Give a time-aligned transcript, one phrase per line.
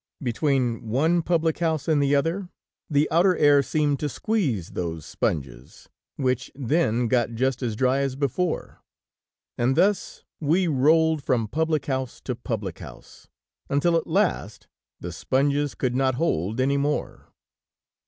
[0.23, 2.49] Between one public house and the other,
[2.89, 8.15] the outer air seemed to squeeze those sponges, which then got just as dry as
[8.15, 8.81] before,
[9.59, 13.27] and thus we rolled from public house to public house,
[13.69, 14.65] until at last
[14.99, 17.31] the sponges could not hold any more.